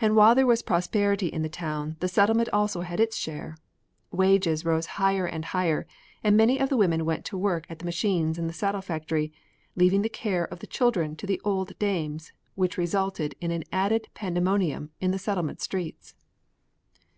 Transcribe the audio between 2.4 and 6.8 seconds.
also had its share. Wages rose higher and higher and many of the